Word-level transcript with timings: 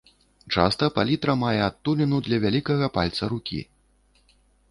Часта 0.53 0.87
палітра 0.95 1.33
мае 1.43 1.59
адтуліну 1.65 2.17
для 2.27 2.37
вялікага 2.47 2.85
пальца 2.97 3.23
рукі. 3.35 3.61